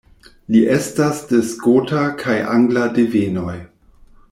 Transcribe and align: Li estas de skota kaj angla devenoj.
Li 0.53 0.61
estas 0.75 1.19
de 1.33 1.41
skota 1.51 2.07
kaj 2.23 2.39
angla 2.55 2.87
devenoj. 2.99 3.57